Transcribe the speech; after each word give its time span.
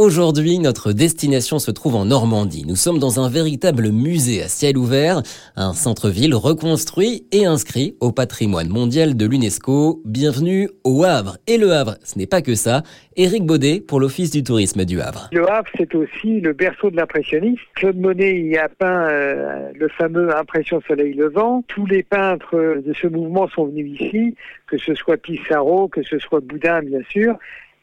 Aujourd'hui, 0.00 0.60
notre 0.60 0.92
destination 0.92 1.58
se 1.58 1.72
trouve 1.72 1.96
en 1.96 2.04
Normandie. 2.04 2.64
Nous 2.64 2.76
sommes 2.76 3.00
dans 3.00 3.18
un 3.18 3.28
véritable 3.28 3.90
musée 3.90 4.40
à 4.44 4.46
ciel 4.46 4.78
ouvert, 4.78 5.22
un 5.56 5.72
centre-ville 5.72 6.36
reconstruit 6.36 7.26
et 7.32 7.46
inscrit 7.46 7.96
au 7.98 8.12
patrimoine 8.12 8.68
mondial 8.68 9.16
de 9.16 9.26
l'UNESCO. 9.26 10.00
Bienvenue 10.04 10.68
au 10.84 11.02
Havre. 11.02 11.38
Et 11.48 11.58
le 11.58 11.72
Havre, 11.72 11.96
ce 12.04 12.16
n'est 12.16 12.28
pas 12.28 12.42
que 12.42 12.54
ça. 12.54 12.84
Éric 13.16 13.44
Baudet 13.44 13.80
pour 13.80 13.98
l'Office 13.98 14.30
du 14.30 14.44
tourisme 14.44 14.84
du 14.84 15.00
Havre. 15.00 15.30
Le 15.32 15.50
Havre, 15.50 15.68
c'est 15.76 15.92
aussi 15.96 16.40
le 16.42 16.52
berceau 16.52 16.92
de 16.92 16.96
l'impressionnisme. 16.96 17.60
Claude 17.74 17.98
Monet 17.98 18.38
y 18.38 18.56
a 18.56 18.68
peint 18.68 19.08
euh, 19.08 19.72
le 19.74 19.88
fameux 19.88 20.32
Impression 20.32 20.80
Soleil 20.86 21.14
Levant. 21.14 21.64
Tous 21.66 21.86
les 21.86 22.04
peintres 22.04 22.54
de 22.86 22.92
ce 22.94 23.08
mouvement 23.08 23.48
sont 23.48 23.66
venus 23.66 24.00
ici, 24.00 24.36
que 24.68 24.78
ce 24.78 24.94
soit 24.94 25.16
Pissarro, 25.16 25.88
que 25.88 26.04
ce 26.04 26.20
soit 26.20 26.38
Boudin, 26.38 26.82
bien 26.82 27.00
sûr. 27.10 27.36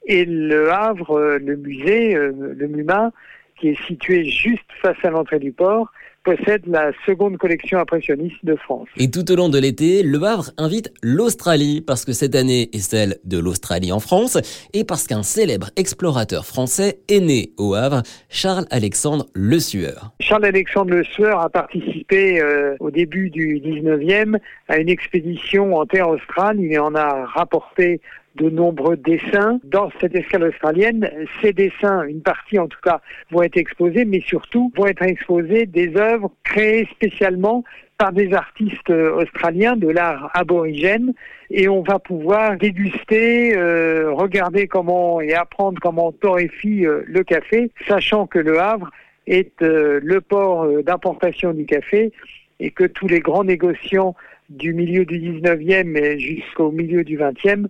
Et 0.05 0.25
le 0.25 0.71
Havre, 0.71 1.17
euh, 1.17 1.39
le 1.39 1.55
musée, 1.55 2.15
euh, 2.15 2.31
le 2.55 2.67
MUMA, 2.67 3.11
qui 3.59 3.69
est 3.69 3.81
situé 3.87 4.25
juste 4.25 4.65
face 4.82 4.97
à 5.04 5.09
l'entrée 5.09 5.39
du 5.39 5.51
port, 5.51 5.91
possède 6.25 6.63
la 6.65 6.91
seconde 7.05 7.37
collection 7.37 7.79
impressionniste 7.79 8.43
de 8.43 8.55
France. 8.55 8.87
Et 8.97 9.10
tout 9.11 9.32
au 9.32 9.36
long 9.36 9.47
de 9.47 9.60
l'été, 9.60 10.01
Le 10.01 10.21
Havre 10.23 10.49
invite 10.57 10.91
l'Australie, 11.04 11.82
parce 11.82 12.04
que 12.04 12.13
cette 12.13 12.36
année 12.36 12.69
est 12.73 12.79
celle 12.79 13.18
de 13.23 13.37
l'Australie 13.37 13.91
en 13.91 13.99
France, 13.99 14.37
et 14.73 14.83
parce 14.83 15.07
qu'un 15.07 15.21
célèbre 15.21 15.69
explorateur 15.77 16.46
français 16.46 16.97
est 17.07 17.19
né 17.19 17.51
au 17.57 17.75
Havre, 17.75 18.01
Charles-Alexandre 18.29 19.27
Le 19.33 19.60
Sueur. 19.60 20.13
Charles-Alexandre 20.19 20.91
Le 20.91 21.04
Sueur 21.04 21.39
a 21.39 21.49
participé 21.49 22.41
euh, 22.41 22.75
au 22.79 22.89
début 22.89 23.29
du 23.29 23.60
19e 23.60 24.39
à 24.68 24.77
une 24.77 24.89
expédition 24.89 25.75
en 25.75 25.85
terre 25.85 26.10
australe. 26.10 26.60
Il 26.60 26.79
en 26.79 26.96
a 26.96 27.25
rapporté 27.25 28.01
de 28.36 28.50
nombreux 28.50 28.98
dessins 28.98 29.60
dans 29.64 29.89
cette 30.00 30.16
escale 30.16 30.44
australienne. 30.44 31.10
Ces 31.42 31.54
dessins, 31.54 32.03
une 32.03 32.22
partie 32.22 32.59
en 32.59 32.67
tout 32.67 32.80
cas, 32.84 33.02
vont 33.31 33.44
être 33.44 33.58
exposés, 33.58 34.06
mais 34.06 34.22
surtout 34.22 34.72
vont 34.75 34.88
être 34.88 35.03
exposés 35.03 35.66
des 35.66 35.95
œuvres 35.95 36.31
créées 36.44 36.88
spécialement 36.92 37.64
par 37.97 38.11
des 38.11 38.33
artistes 38.33 38.89
australiens 38.89 39.77
de 39.77 39.88
l'art 39.88 40.30
aborigène 40.33 41.14
et 41.50 41.69
on 41.69 41.81
va 41.81 42.00
pouvoir 42.00 42.58
déguster, 42.58 43.55
euh, 43.55 44.11
regarder 44.11 44.67
comment 44.67 45.22
et 45.22 45.33
apprendre 45.33 45.80
comment 45.81 46.11
torréfie 46.11 46.86
euh, 46.86 47.03
le 47.08 47.23
café, 47.23 47.72
sachant 47.88 48.27
que 48.27 48.39
le 48.39 48.59
Havre 48.59 48.92
est 49.27 49.61
euh, 49.61 49.99
le 50.03 50.22
port 50.22 50.67
d'importation 50.83 51.53
du 51.53 51.66
café 51.66 52.11
et 52.59 52.72
que 52.72 52.83
tous 52.83 53.08
les 53.08 53.20
grands 53.20 53.44
négociants 53.44 54.16
du 54.49 54.73
milieu 54.73 55.05
du 55.05 55.20
19e 55.20 56.20
jusqu'au 56.20 56.72
milieu 56.72 57.03
du 57.03 57.17
20e 57.17 57.67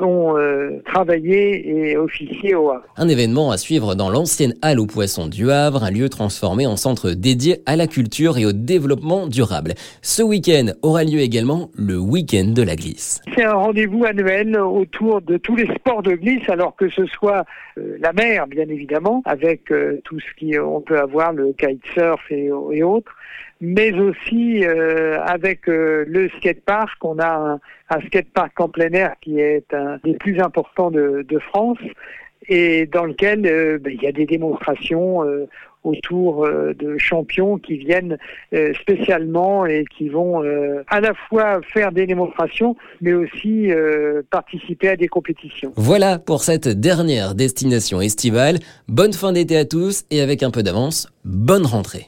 ont 0.00 0.36
euh, 0.36 0.82
travaillé 0.84 1.68
et 1.68 1.96
officié 1.96 2.54
au 2.54 2.70
Havre. 2.70 2.84
Un 2.96 3.08
événement 3.08 3.50
à 3.50 3.56
suivre 3.56 3.94
dans 3.94 4.10
l'ancienne 4.10 4.54
halle 4.62 4.80
aux 4.80 4.86
poissons 4.86 5.26
du 5.26 5.50
Havre, 5.50 5.84
un 5.84 5.90
lieu 5.90 6.08
transformé 6.08 6.66
en 6.66 6.76
centre 6.76 7.10
dédié 7.10 7.58
à 7.66 7.76
la 7.76 7.86
culture 7.86 8.38
et 8.38 8.46
au 8.46 8.52
développement 8.52 9.26
durable. 9.26 9.74
Ce 10.02 10.22
week-end 10.22 10.72
aura 10.82 11.04
lieu 11.04 11.20
également 11.20 11.70
le 11.76 11.98
week-end 11.98 12.52
de 12.54 12.62
la 12.62 12.76
glisse. 12.76 13.20
C'est 13.34 13.44
un 13.44 13.54
rendez-vous 13.54 14.04
annuel 14.04 14.58
autour 14.58 15.22
de 15.22 15.36
tous 15.36 15.56
les 15.56 15.66
sports 15.74 16.02
de 16.02 16.12
glisse, 16.12 16.48
alors 16.48 16.76
que 16.76 16.88
ce 16.88 17.06
soit 17.06 17.44
euh, 17.78 17.96
la 18.00 18.12
mer, 18.12 18.46
bien 18.46 18.68
évidemment, 18.68 19.22
avec 19.24 19.70
euh, 19.70 20.00
tout 20.04 20.18
ce 20.20 20.26
qu'on 20.38 20.80
peut 20.80 20.98
avoir, 20.98 21.32
le 21.32 21.52
kitesurf 21.52 22.20
et, 22.30 22.50
et 22.72 22.82
autres, 22.82 23.12
mais 23.60 23.92
aussi 23.92 24.64
avec 24.64 25.66
le 25.66 26.28
skatepark. 26.38 27.04
On 27.04 27.18
a 27.18 27.28
un, 27.28 27.60
un 27.90 28.00
skatepark 28.06 28.58
en 28.60 28.68
plein 28.68 28.90
air 28.92 29.14
qui 29.20 29.40
est 29.40 29.72
un 29.72 29.98
des 30.04 30.14
plus 30.14 30.40
importants 30.40 30.90
de, 30.90 31.24
France 31.50 31.78
et 32.48 32.86
dans 32.86 33.04
lequel 33.04 33.46
euh, 33.46 33.78
ben, 33.78 33.92
il 33.94 34.02
y 34.02 34.06
a 34.06 34.12
des 34.12 34.26
démonstrations 34.26 35.22
euh, 35.24 35.46
autour 35.84 36.44
euh, 36.44 36.72
de 36.74 36.96
champions 36.98 37.58
qui 37.58 37.76
viennent 37.76 38.18
spécialement 38.80 39.66
et 39.66 39.84
qui 39.96 40.08
vont 40.08 40.42
à 40.88 41.00
la 41.00 41.12
fois 41.28 41.60
faire 41.72 41.92
des 41.92 42.06
démonstrations 42.06 42.76
mais 43.00 43.12
aussi 43.12 43.68
participer 44.30 44.88
à 44.88 44.96
des 44.96 45.08
compétitions. 45.08 45.72
Voilà 45.76 46.18
pour 46.18 46.42
cette 46.42 46.68
dernière 46.68 47.34
destination 47.34 48.00
estivale. 48.00 48.58
Bonne 48.88 49.12
fin 49.12 49.32
d'été 49.32 49.56
à 49.56 49.64
tous 49.64 50.04
et 50.10 50.20
avec 50.20 50.42
un 50.42 50.50
peu 50.50 50.62
d'avance, 50.62 51.08
bonne 51.24 51.66
rentrée. 51.66 52.04